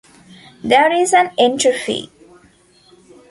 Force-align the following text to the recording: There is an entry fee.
There 0.63 0.91
is 0.91 1.13
an 1.13 1.29
entry 1.37 1.77
fee. 1.77 2.09